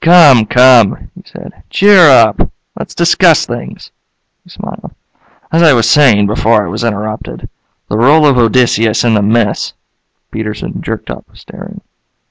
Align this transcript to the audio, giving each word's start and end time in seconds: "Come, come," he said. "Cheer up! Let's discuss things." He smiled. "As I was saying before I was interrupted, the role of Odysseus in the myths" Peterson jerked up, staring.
"Come, 0.00 0.46
come," 0.46 1.10
he 1.14 1.22
said. 1.26 1.62
"Cheer 1.68 2.08
up! 2.08 2.50
Let's 2.74 2.94
discuss 2.94 3.44
things." 3.44 3.90
He 4.42 4.48
smiled. 4.48 4.92
"As 5.52 5.62
I 5.62 5.74
was 5.74 5.86
saying 5.90 6.26
before 6.26 6.64
I 6.64 6.70
was 6.70 6.84
interrupted, 6.84 7.50
the 7.90 7.98
role 7.98 8.24
of 8.26 8.38
Odysseus 8.38 9.04
in 9.04 9.12
the 9.12 9.20
myths" 9.20 9.74
Peterson 10.32 10.80
jerked 10.80 11.10
up, 11.10 11.26
staring. 11.36 11.82